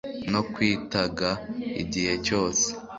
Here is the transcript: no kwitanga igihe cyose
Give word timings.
no 0.31 0.41
kwitanga 0.53 1.29
igihe 1.81 2.13
cyose 2.25 2.67